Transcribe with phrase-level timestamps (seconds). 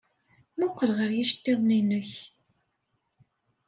[0.55, 2.11] Mmuqqel ɣer yiceḍḍiḍen-nnek!